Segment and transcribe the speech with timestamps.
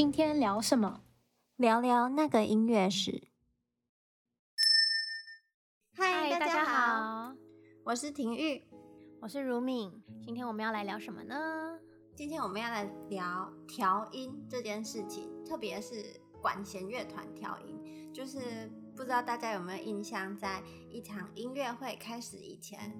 [0.00, 1.02] 今天聊什么？
[1.56, 3.28] 聊聊那个音乐史。
[5.92, 7.34] 嗨，大家好，
[7.84, 8.64] 我是婷玉，
[9.20, 9.92] 我是如敏。
[10.24, 11.78] 今天我们要来聊什么呢？
[12.16, 18.10] 今天我们要来聊调音这件事情，特别是管弦乐团调音。
[18.10, 22.90] 就是不知道大家有没有印象，在一场音乐会开始以前。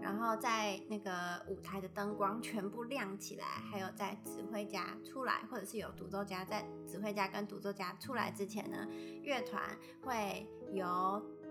[0.00, 8.86] 然后在那个舞台的灯光全部亮起来，还有在指挥家出来，或者是有独奏家在指挥家跟独奏家出来之前呢，
[9.22, 9.62] 乐团
[10.02, 10.86] 会由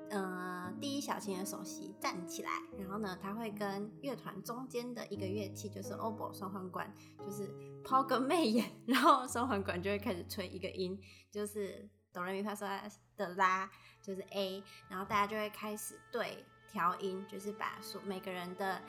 [0.10, 10.98] 呃第一小提琴的首席站起来，然后呢，他会跟乐团中间的一个乐器，就是 oboe 双簧管，就是抛个媚眼，然后双簧管就会开始吹一个音，
[11.30, 12.68] 就是哆来咪发嗦
[13.18, 13.70] 的拉，
[14.02, 16.46] 就是 A，然后大家就会开始对。
[16.68, 18.82] 调音就是把所每个人的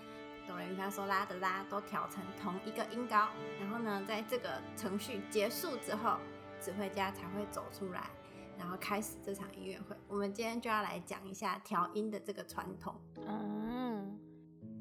[0.47, 3.29] 哆来咪发嗦拉的拉都调成同一个音高，
[3.61, 6.19] 然后呢，在这个程序结束之后，
[6.61, 8.11] 指挥家才会走出来，
[8.57, 9.97] 然后开始这场音乐会。
[10.09, 12.95] 我们今天就要来讲一下调音的这个传统。
[13.27, 14.19] 嗯，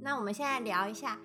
[0.02, 1.18] 那我们现在聊一下，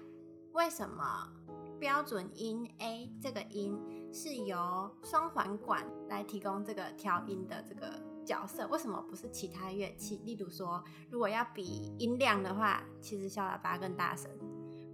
[0.52, 1.30] 为什么
[1.78, 3.78] 标准音 A 这个音
[4.12, 8.09] 是由双簧管来提供这个调音的这个。
[8.24, 10.20] 角色为什么不是其他乐器？
[10.24, 14.30] 例如说，如果要比音量的话，其实小喇叭更大声；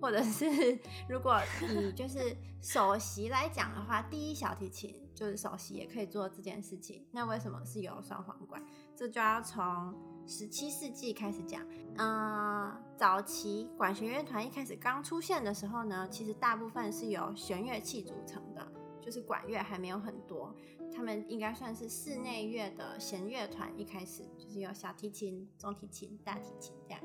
[0.00, 7.06] 或者是如果你就是首席来讲的话，第一小提琴就是首席也可以做这件事情。
[7.12, 8.62] 那为什么是由双簧管？
[8.94, 9.94] 这就要从
[10.26, 11.62] 十七世纪开始讲。
[11.98, 18.66] 嗯，早期管弦乐团一开始刚出现的时候呢，其实大部分是由弦乐器组成的，
[19.06, 20.52] 就是管乐还没有很多。
[20.92, 27.00] 他们应该算是室内乐的弦乐团，一开始就是有小提琴、中提琴、大提琴这样。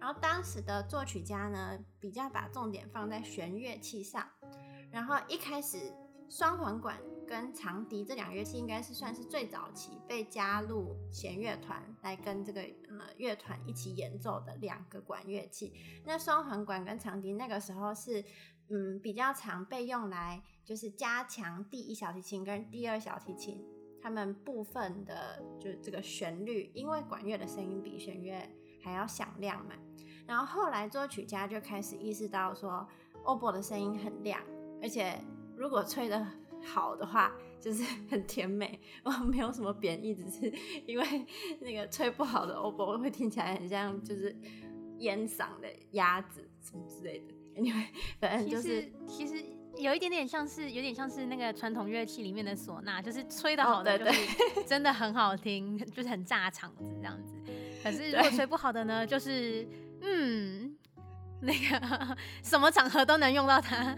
[0.00, 4.26] 然后当时的作曲家呢，比较把重点放在弦乐器上。
[4.90, 5.92] 然后一开始，
[6.30, 15.74] 双簧管跟长笛这两乐器应该是算是最早期被加入弦乐团来跟这个呃乐团一起演奏的两个管乐器。
[16.06, 18.24] 那双簧管跟长笛那个时候是。
[18.68, 23.62] 嗯，比较常被用来就是加强第一小提琴跟第二小提琴
[24.00, 28.48] 他们部分的，就是这个旋律，因为管乐的声音比弦乐
[28.82, 29.74] 还要响亮嘛。
[30.26, 32.86] 然后后来作曲家就开始意识到说
[33.24, 34.40] ，oboe 的声音很亮，
[34.82, 35.22] 而且
[35.56, 36.26] 如果吹得
[36.62, 38.80] 好的话，就是 很甜美。
[39.04, 40.50] 我没有什么贬义，只是
[40.86, 41.26] 因为
[41.60, 44.34] 那个吹不好的 oboe 会听起来很像就是
[44.98, 47.34] 烟嗓的鸭子什么之类的。
[47.56, 47.86] 因为
[48.20, 49.44] 反正就是其实，
[49.76, 57.34] 有一点点像是，有点像是那个传统乐器里面的唢呐，就是吹的好的，就是 真的很好听，就是很炸场子这样子。
[57.82, 59.66] 可是如果吹不好的呢，就是
[60.00, 60.76] 嗯，
[61.40, 63.96] 那个 什么场合都能用到它。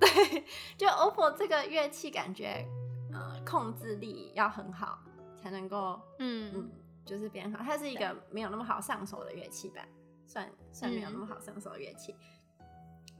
[0.00, 0.44] 对，
[0.76, 2.64] 就 oboe 这个乐器，感觉
[3.12, 5.00] 呃控制力要很好，
[5.42, 6.70] 才能够嗯嗯，
[7.04, 7.58] 就是变好。
[7.64, 9.84] 它是一个没有那么好上手的乐器吧，
[10.24, 12.12] 算算没有那么好上手的乐器。
[12.12, 12.24] 嗯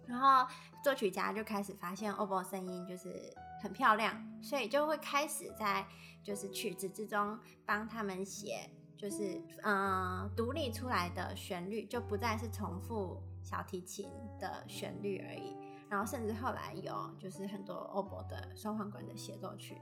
[0.08, 0.50] 然后
[0.82, 3.32] 作曲家就开始发现 o b o 声音就是
[3.62, 5.86] 很漂亮，所以就会开始在
[6.24, 14.08] 就是曲子之中帮他们写，就是嗯独立出来的旋律，就不再是重复小提琴
[14.40, 15.54] 的旋律而已。
[15.90, 19.78] 然后甚至后来有就是很多 o b o 的双簧管的协奏曲。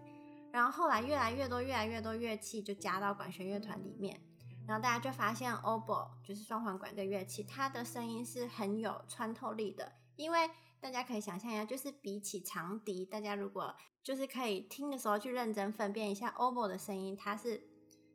[0.53, 4.21] 然后后来越来越多越来越多乐器就加到管弦乐团里面，
[4.67, 9.93] 然后大家就发现 o b o 就是双簧管的乐器，它的声音是很有穿透力的。
[10.17, 10.51] 因为
[10.81, 17.63] 大家可以想象一下，就是比起长笛，大家如果就是可以听的时候去认真分辨一下 oboe 的声音，它是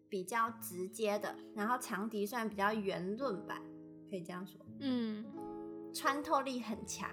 [0.10, 3.62] 比较直接的，然后长笛算比较圆润吧，
[4.10, 4.60] 可以这样说。
[4.80, 5.26] 嗯，
[5.94, 7.10] 穿透力很强，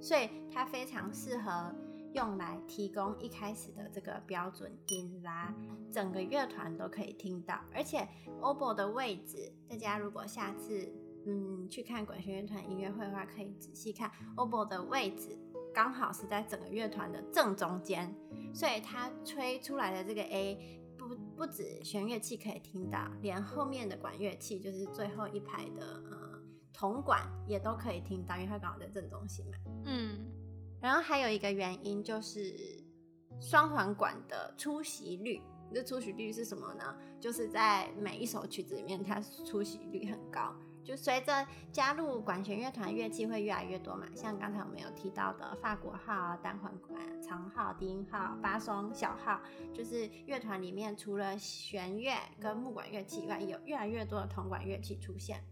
[0.00, 1.74] 所以它非常适合
[2.12, 5.54] 用来提供一开始的这个标准音啦，
[5.92, 7.58] 整个乐团都可以听到。
[7.74, 8.08] 而且
[8.40, 11.03] oboe 的位置，大家如果下次。
[11.26, 15.38] 嗯，去看管弦乐团音乐会的话，可以仔细看 oboe 的位置，
[15.72, 18.14] 刚好是在整个乐团的正中间，
[18.52, 26.42] 所以它吹出来的这个 A 不不止弦乐器可以听到，连后面的管乐器，就是最后一排的呃
[26.72, 29.52] 铜管也都可以听到，因为它刚好在正中心嘛。
[29.86, 30.26] 嗯，
[30.80, 32.54] 然后还有一个原因就是
[33.40, 35.40] 双簧管的出席率，
[35.72, 36.96] 这出席率是什么呢？
[37.20, 40.54] 就是在每一首曲子里面，它出席率很高。
[40.84, 49.40] 就随着加入管弦乐团乐器会越来越多嘛，像刚才我们有提到的法国号、单簧管、长号、低音号、巴松、小号，
[49.72, 55.42] 就是乐团里面除了弦乐跟木管乐器以外，有越来越多的铜管乐器出现。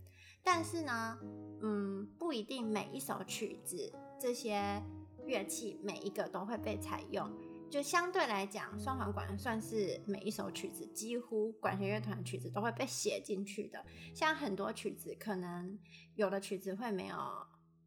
[0.44, 1.19] 但是呢，
[1.62, 4.82] 嗯，不一定每一首曲子这些
[5.25, 7.31] 乐器每一个都会被采用。
[7.72, 13.82] 就相对来讲，双簧管算是每一首曲子，几乎管弦乐团曲子都会被写进去的。
[14.14, 15.78] 像很多曲子，可能
[16.14, 17.16] 有的曲子会没有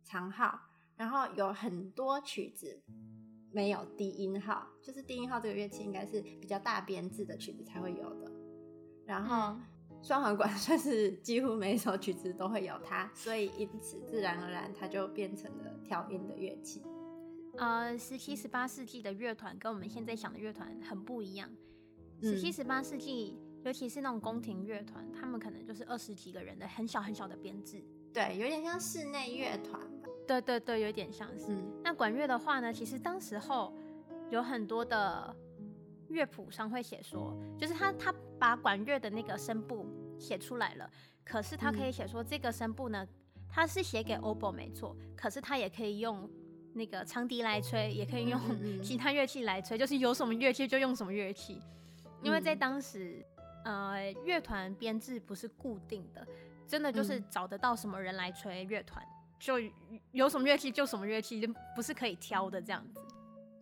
[0.04, 0.60] 长号，
[0.98, 2.82] 然后有很多曲子
[3.52, 8.32] 没有低音号，就是低音号这个乐器应该是比较大编制的曲子才会有的。
[9.06, 9.56] 然后
[10.02, 16.82] 双簧管 算是几乎每一首曲子都会有它，所以因此自然而然它就变成了调音的乐器。
[17.58, 21.50] 呃，十七、十八世纪的乐团跟我们现在想的乐团很不一样。
[22.22, 30.10] 十七、十八世纪，尤其是那种宫廷乐团，他们可能就是二十几个人的很小很小的编制，对，有点像室内乐团吧。
[30.28, 31.46] 对对对，有点像是。
[31.50, 33.74] 嗯、那管乐的话呢，其实当时候
[34.30, 35.36] 有很多的
[36.10, 39.86] 乐谱上会写说，就是他他把管乐的那个声部
[40.20, 40.90] 写出来了，
[41.24, 43.08] 可是他可以写说这个声部呢，
[43.48, 46.30] 他是写给 oboe 没错，可是他也可以用。
[46.76, 48.40] 那个长笛来吹，也可以用
[48.84, 51.62] 其他乐器来吹，就是有什么乐器就用什么乐器。
[52.22, 53.26] 因为在当时，
[53.64, 56.28] 呃，乐团编制不是固定的，
[56.68, 59.02] 真的就是找得到什么人来吹乐团，
[59.40, 59.54] 就
[60.12, 63.00] 有什么乐器就什么乐器，就不是可以挑的这样子。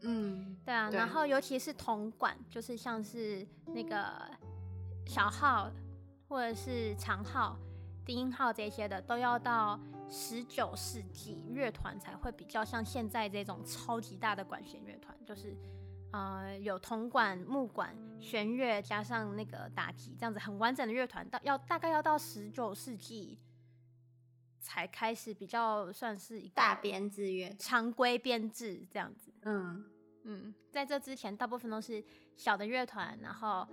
[0.01, 0.89] 嗯，对啊。
[0.91, 4.11] 然后尤其是铜管，就是像是那个
[5.05, 5.69] 小号
[6.27, 7.55] 或者是长号、
[8.05, 9.79] 低音号这些的，都要到。
[10.15, 15.57] 十九世纪乐团才会比较像现在这种超级大的管弦乐团，就是
[16.11, 23.39] 呃有铜管、木管、弦乐加上那个打击这样子很完整的乐团，到要大概要到十九世纪
[24.59, 29.33] 才开始比较算是一个大编制乐常规编制这样子。
[29.41, 29.83] 嗯
[30.25, 32.05] 嗯，在这之前大部分都是
[32.37, 33.67] 小的乐团，然后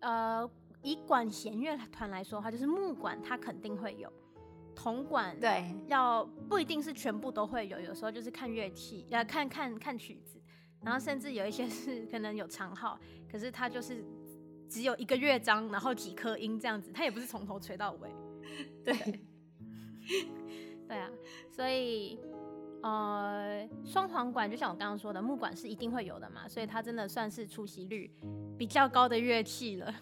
[0.00, 0.50] 呃
[0.82, 4.12] 以管弦乐团来说的话，就是木管它肯定会有。
[4.74, 10.40] 铜管对，要不一定是全部都会有，有时候就是看乐器，要看看看曲子，
[10.82, 12.98] 然后甚至有一些是可能有长号，
[13.30, 14.04] 可是它就是
[14.68, 18.10] 只有一个乐章，然后几颗音这样子，它也不是从头吹到尾。
[18.84, 18.94] 对，
[20.88, 21.10] 对啊，
[21.50, 22.18] 所以
[22.82, 28.10] 呃，双簧管就像我刚刚说的，木管是一定会有的嘛，所以它真的算是出席率
[28.58, 29.94] 比较高的乐器了。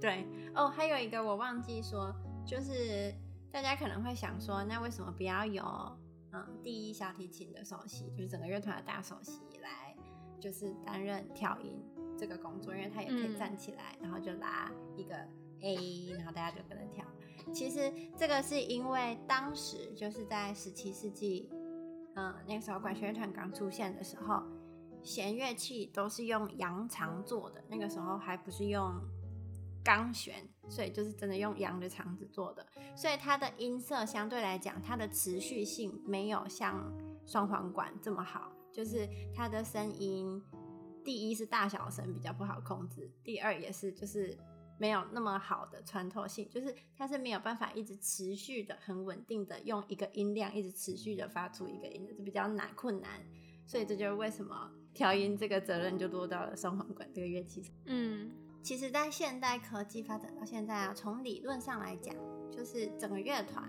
[0.00, 2.14] 对，哦，还有一个我忘记说，
[2.46, 3.14] 就是。
[3.54, 5.62] 大家可能会想说，那为什么不要有
[6.32, 9.96] 嗯第一小提琴的首席，就是整个乐团的大首席来，
[10.40, 11.80] 就是担任调音
[12.18, 15.14] 这个工作，因为他也可以站起来，然后就拉一个
[15.60, 17.06] A，然后大家就跟着跳。
[17.52, 21.48] 其实这个是因为当时就是在十七世纪，
[22.16, 24.42] 嗯那个时候管弦乐团刚出现的时候，
[25.04, 29.00] 弦乐器都是用羊肠做的，那个时候还不是用。
[29.84, 32.66] 钢弦，所以就是真的用羊的肠子做的，
[32.96, 36.92] 所以它的音色相对来讲，它的持续性没有像
[37.26, 38.52] 双簧管这么好。
[38.72, 40.42] 就是它的声音，
[41.04, 44.36] 第一是大小声比较不好控制，第二也是就是
[44.78, 53.10] 没有那么好的穿透性，就是它是没有办法一直持续的很稳定的用一个音量一直持续的发出一个音，就比较难困难。
[53.64, 57.72] 所以这就是为什么调音这个责任就落到了双簧管这个乐器上。
[57.86, 58.32] 嗯。
[58.64, 62.16] 其实，在现代科技发展到现在啊，从理论上来讲，
[62.50, 63.62] 就是整个乐团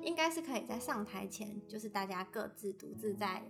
[0.00, 3.40] 应该是可以在上台前，就是大家各自独自在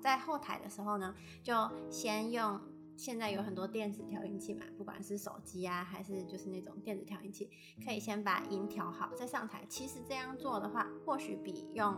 [0.00, 1.54] 在后台的时候呢，就
[1.90, 2.58] 先用
[2.96, 7.50] 现在有很多电子调音器嘛，不管是手机啊，还是就是那种电子调音器，
[7.84, 9.66] 可以先把音调好再上台。
[9.68, 11.94] 其实这样做的话，或许比用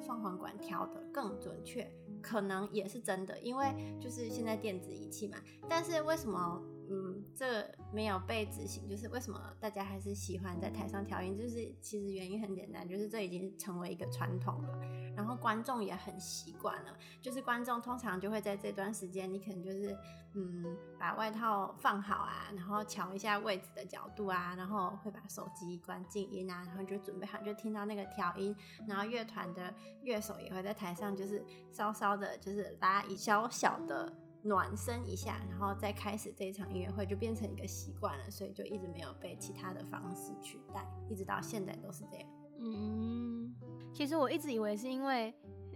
[0.00, 3.66] 双簧管调的更准确，可能也是真的，因为
[4.00, 5.36] 就是现在电子仪器嘛。
[5.68, 6.62] 但是为什么？
[6.90, 11.36] 嗯，这没有被执行，就是为什么大家还是喜欢在台上调音？
[11.36, 14.78] 就是其实原因很简单，就是这已经成为一个传统了，
[15.16, 16.96] 然后观众也很习惯了。
[17.20, 19.96] 就是观众通常就会在这段时间，你可能就是
[20.34, 28.54] 嗯，把外套放好啊，然后调一下位置的角度啊，然后会把手机关静音啊，然后就准备好，就听到那个调音，
[28.86, 29.72] 然后乐团的
[30.02, 34.12] 乐手也会在台上就是稍稍的，就是拉一小小的。
[34.42, 42.28] 暖身一下，然后再开始这一场音乐会，就变成一个习惯了，所以就一直没有被其他的方式取代，一直到现在都是这样。
[42.58, 43.54] 嗯，
[43.92, 45.34] 其实我一直以为是因为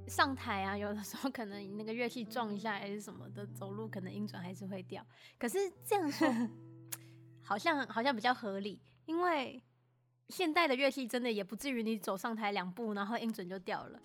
[0.09, 5.05] 上台啊，有的时候可能那个乐器撞一下还是什么的，走路可能音准还是会掉。
[5.39, 6.29] 可是这样说
[7.43, 9.63] 好像好像比较合理，因为
[10.29, 14.01] 现代的乐器真的也不至于你走上台两步，然后音准就掉了。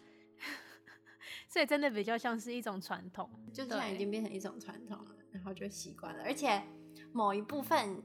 [1.52, 6.64] 所以真的比较像是一种传统，就现在已经变成一种传统了，然后就习惯了，而且
[7.12, 8.02] 某一部分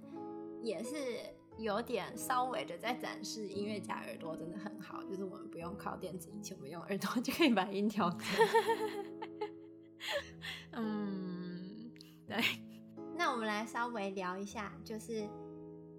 [0.64, 1.20] 也是
[1.56, 8.12] 有点稍微的在展示音乐家耳朵真的很好，就是我们不用靠电子仪器，我们用耳朵就可以把音调。
[10.72, 11.92] 嗯。
[12.26, 12.36] 对，
[13.14, 15.24] 那我们来稍微聊一下，就是。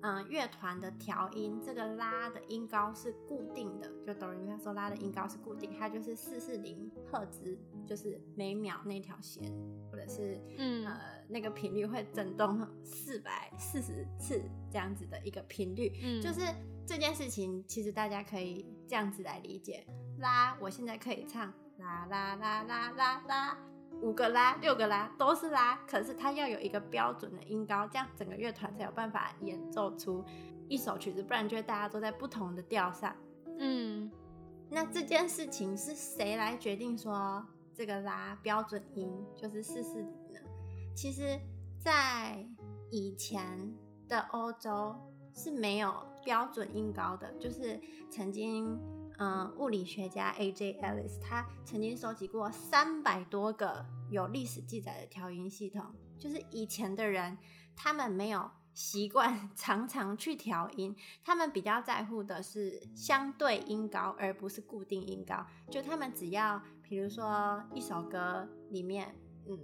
[0.01, 9.51] 嗯，乐团的调音，这个拉的音高是固定的，就哆来咪发嗦拉的音高是固定，它就是四四零赫兹，就是每秒那条弦，
[9.92, 16.42] 或者是嗯呃那个频率会震动四百四十次这样子的一个频率，嗯，就是
[16.86, 19.86] 这件事情其实大家可以这样子来理解，
[20.20, 23.58] 拉，我现在可以唱啦啦啦啦啦啦。
[24.01, 30.24] 五个啦，六个啦都是啦，可是它要有一个标准的音高，这样整个乐团才有办法演奏出
[30.68, 33.16] 一首曲子，不然就会大家都在不同的调上。
[33.58, 34.12] 嗯，
[34.70, 40.39] 那这件事情是谁来决定说这个啦标准音就是四四零呢？
[40.96, 41.39] 其实，
[41.80, 42.46] 在
[42.92, 43.74] 以前
[44.08, 44.96] 的欧洲
[45.34, 47.80] 是没有标准音高的，就是
[48.12, 48.80] 曾经。
[49.18, 50.80] 嗯，物理学家 A.J.
[50.82, 55.84] Ellis 他曾经收集过三百多个有历史记载的调音系统。
[56.20, 57.38] 就是以前的人，
[57.76, 65.46] 他们没有习惯 常常去调音，他们比较在乎的是相对音高，而不是固定音高。
[65.70, 69.16] 就他们只要，比如说一首歌里面，
[69.48, 69.58] 嗯，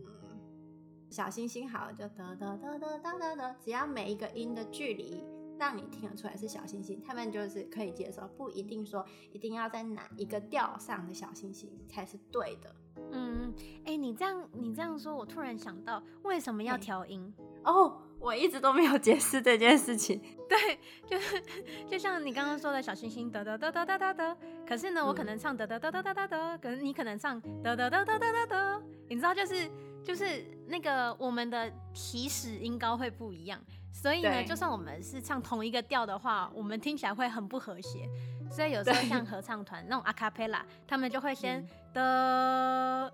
[1.11, 5.23] 小星星好，就得得得得得得得，只要每一个音的距离。
[5.63, 12.75] 让你听得出来是小星星，他们就是可以接受，不一定说一定要在哪一个调上的小星星才是对的。
[13.13, 13.53] 嗯，
[13.85, 20.21] 哎、欸，你这样你这样说，我突然想到为什么要调音哦，我一直都没有解释这件事情。
[20.49, 20.77] 对，
[21.07, 21.41] 就是
[21.87, 29.71] 就像你刚刚说的小星星得得得得得得得，可是呢，我可能唱得得得得得得得，可是你可能唱得得得得得得得，你知道就是
[30.03, 33.59] 就是那个我们的起始音高会不一样。
[33.93, 38.09] 所以呢，就算我们是唱同一个调的话，我们听起来会很不和谐。
[38.51, 43.11] 所以有时候像合唱团那种阿卡贝拉，他们就会先的，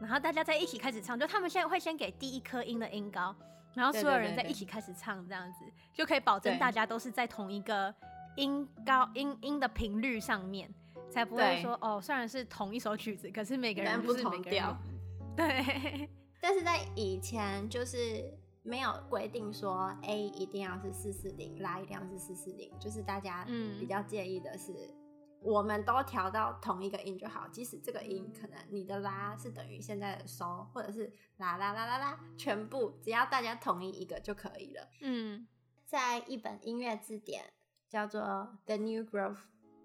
[0.00, 1.18] 然后大家再一起开始唱。
[1.18, 3.34] 就他们现在会先给第一颗音的音高，
[3.74, 7.94] 然后所有人再一起开始唱，这样子就可以保证大家都是在同一个
[8.36, 10.68] 音高音音的频率上面，
[11.10, 14.76] 才不会说哦，虽然是同一首曲子，可是每个人不同调。
[15.36, 16.08] 对，
[16.40, 18.24] 但是在以前就是。
[18.68, 23.46] 没有规定说 A 一定要是四四零，拉一定要是四四零，就是大家
[23.80, 24.94] 比较介意的是，嗯、
[25.40, 34.86] 我们都调到同一个音就好，即使这个音可能你的拉是等于现在的收，或者是啦啦啦啦啦，全部只要大家同意一个就可以了。
[35.00, 35.48] 嗯，
[35.86, 37.44] 在一本音乐字典
[37.88, 38.20] 叫做
[38.66, 39.38] 《The New Grove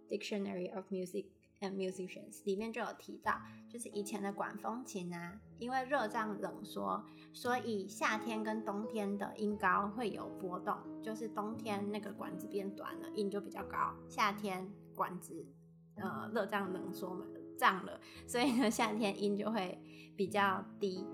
[0.10, 1.26] Dictionary of Music》。
[1.72, 3.40] Musicians 里面就有提到，
[3.70, 7.04] 就是以前的管风琴啊，因为热胀冷缩，
[7.34, 10.76] 所以夏天跟冬天的音高会有波动。
[11.02, 15.46] 就是冬天那个管子变短了，音就比较高；夏天管子
[15.96, 17.26] 呃热胀冷缩嘛，
[17.58, 19.80] 胀了，所以呢夏天音就会
[20.16, 21.06] 比较低。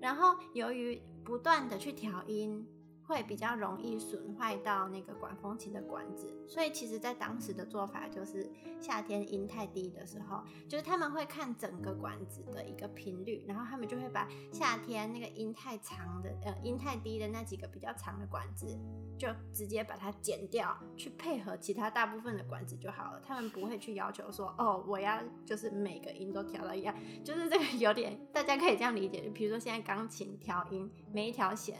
[0.00, 2.66] 然后由于不断的去调音。
[3.06, 18.78] 会比较容易损坏到那个管风琴的管子，所以其实，在当时的做法就是，夏天音太低的时候，就是他们会看整个管子的一个频率，然后他们就会把夏天那个音太长的，呃，音太低的那几个比较长的管子，
[19.18, 23.20] 就直接把它剪掉，去配合其他大部分的管子就好了。
[23.22, 31.78] 他们不会去要求说，哦，我要就是每个音都调到一样，就是这个有点，大家可以这样理解，就比如说现在钢琴调音，每一条弦。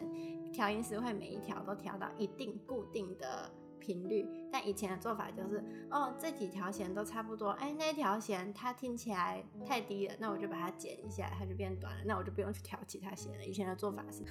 [0.54, 13.44] 调音师会每一条都调到一定固定的频率，但以前的做法就是，哦，这几条弦都差不多，哎，那条弦它听起来太低了，那我就把它剪一下，它就变短了，那我就不用去调其他弦了。
[13.44, 14.22] 以前的做法是，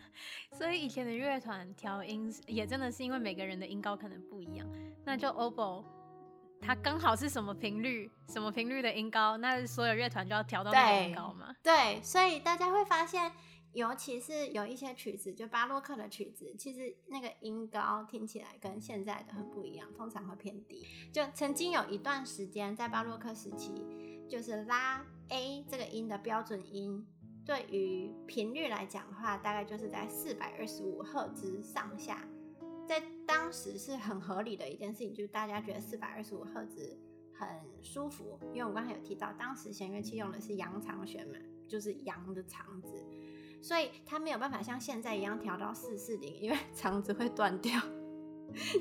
[0.56, 4.66] 所以以前的乐团调音也真的是因为每个人的音高可能不一样，
[5.04, 5.84] 那就 oboe
[6.60, 11.54] 它刚好是什么频率，什么频率的音高，那所有乐团就要调到那个音高嘛。
[11.62, 13.30] 对，所以大家会发现。
[13.76, 20.82] 尤其是有一些曲子，就巴洛克的曲子，其实那个音高听起来跟现在的很不一样，通常会偏低。
[21.12, 27.06] 就曾经有一段时间，在巴洛克时期，就是拉 A 这个音的标准音，
[27.44, 32.26] 对于频率来讲的话，大概就是在四百二十五赫兹上下，
[32.88, 36.98] 在当时是很合理的一件事情，就是大家觉得四百二十五赫兹
[37.34, 37.46] 很
[37.82, 41.34] 舒服，因为我刚才有提到，当时弦乐器用的是羊长弦嘛，
[41.68, 43.04] 就是羊的长子。
[43.60, 47.80] 所以它没有办法像现在一样调到四四零，因为 肠子会断掉，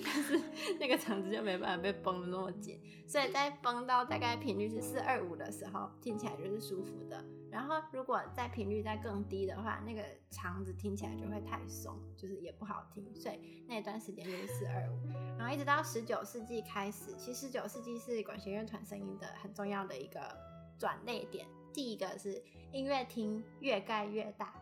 [0.03, 0.39] 但是
[0.79, 2.79] 那个肠子就没办法被绷得那么紧。
[3.07, 7.23] 所以在绷到大概频率是四二五的时候，听起来就是舒服的。
[7.51, 13.15] 然后如果在频率再更低的话，那个肠子听起来就会太松，就是也不好听。
[13.15, 15.37] 所以那段时间就是四二五。
[15.37, 20.19] 然后一直到十九世纪开始，其实十九世纪是管弦乐团声音的很重要的一个
[20.77, 21.47] 转捩点。
[21.71, 24.53] 第一个是音乐厅越盖越大。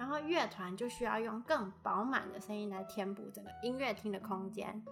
[0.00, 4.82] 然后乐团就需要用更饱满的声音来填补整个音乐厅的空间。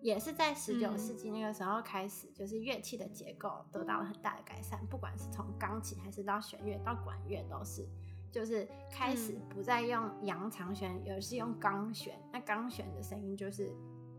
[0.00, 7.86] 也是在十九世纪那个时候开始，就是乐器的结构得到了很大的改善，不管是从钢琴还是到弦乐到管乐都是，
[8.32, 12.18] 就是开始不再用扬长弦，而是用钢弦。
[12.32, 13.70] 那钢弦的声音就是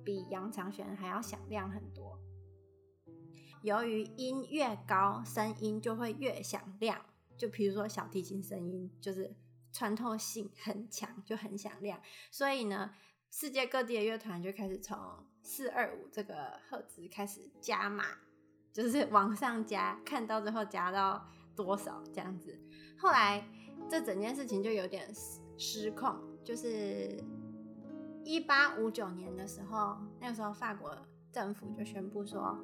[0.06, 2.20] 比扬长弦还要响亮很多。
[3.64, 7.02] 由于音越高，声音就会越响亮。
[7.36, 9.36] 就比如说小提琴声音就是
[9.78, 12.02] 穿透性很强，就很响亮。
[12.32, 12.96] 所以呢，
[13.30, 14.98] 世界各地的乐团就开始从
[15.44, 18.06] 四二五这个赫兹开始加码，
[18.74, 22.60] 就是 往上加，看到最后加到多少这样子。
[22.98, 23.48] 后来
[23.88, 25.14] 这整件事情就有点
[25.60, 27.24] 失控，就是
[28.26, 30.98] 一八五九年的时候，那个时候法国
[31.32, 32.58] 政府就宣布说，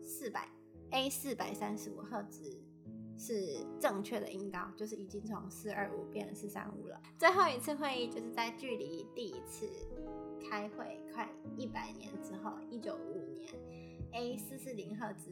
[0.00, 0.48] 四百
[0.92, 2.62] A 四百三十五赫兹
[3.20, 6.98] 是正确的音高，就是已经从四二五变成四三五了。
[7.18, 9.68] 最后一次会议就是在距离第一次。
[10.50, 13.52] 开会快一百年之后，一九五五年
[14.12, 15.30] ，A 四四零赫兹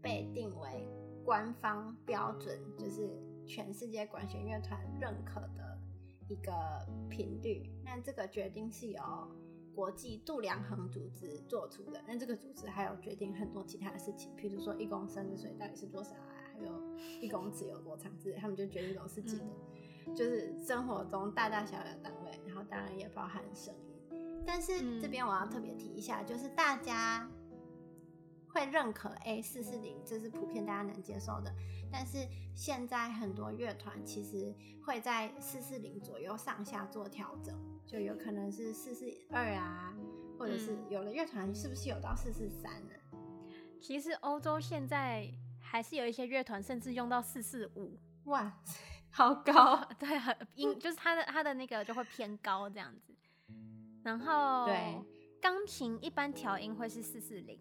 [0.00, 0.88] 被定为
[1.22, 3.10] 官方标准，就是
[3.46, 5.78] 全世界管弦乐团认可的
[6.28, 6.50] 一个
[7.10, 7.70] 频率。
[7.84, 9.00] 那这个决定是由
[9.74, 12.02] 国际度量衡组织做出的。
[12.06, 16.16] 那这个组织还有决定很多其他的事情，譬如说一公升的水到底是多少，
[16.64, 20.14] 有一公尺有多长之类，他们就决定这种事情的。
[20.14, 24.42] 就是生活中大大小小的单位，然后当然也包含声音。
[24.46, 27.30] 但是这边我要特别提一下，就是大家
[28.48, 31.54] 会认可 A 四四零，这是普遍大家能接受的。
[31.92, 37.54] 但是现在很多乐团其实会在四四零左右上下做调整，
[37.86, 39.94] 就有可能是四四二啊，
[40.38, 42.94] 或者是有的乐团是不是有到四四三呢？
[43.78, 45.30] 其实欧洲现在
[45.70, 48.58] 还是有一些乐团甚至用到四四五，哇，
[49.10, 53.14] 好高， 对，很音就是它的它的那个就会偏高这样子。
[54.02, 54.98] 然后，对，
[55.42, 57.58] 钢琴一般调音会是四四零，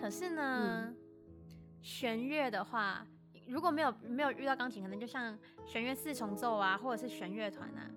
[0.00, 0.96] 可是呢，嗯、
[1.82, 3.04] 弦乐的话，
[3.48, 7.90] 如果没有没有遇到钢琴，可能就像弦乐四重奏啊，或者是弦乐团啊，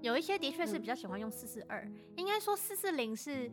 [0.00, 1.90] 有一些的确是比较喜欢用四四二。
[2.16, 3.50] 应该说四四零是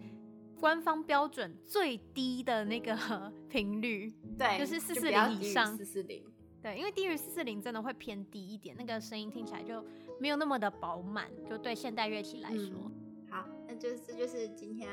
[0.60, 5.78] 官方标准最低的那个频率，对，就是四四零以上。
[5.78, 6.24] 四四零，
[6.62, 9.84] 对，因为低于四四零真的会偏低一点，那个声音听起来就
[10.19, 12.74] 没有那么的饱满，就对现代乐器来说。
[12.86, 12.95] 嗯
[13.32, 14.89] 好，那就是这就是今天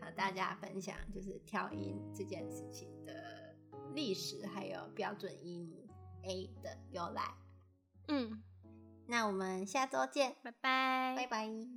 [0.00, 3.54] 和大家分享，就是调音这件事情的
[3.94, 5.72] 历史，还有标准音
[6.24, 7.22] A 的由来。
[8.08, 8.42] 嗯，
[9.06, 11.76] 那我们下周见，拜拜，拜拜。